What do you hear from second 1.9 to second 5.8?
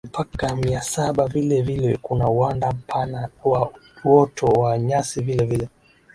kuna uwanda mpana wa uoto wa nyasi Vile vile